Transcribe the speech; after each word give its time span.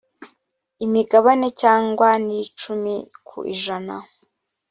imigabane 0.85 1.47
cyangwa 1.61 2.09
n 2.27 2.27
icumi 2.43 2.95
ku 3.27 3.37
ijana 3.53 3.95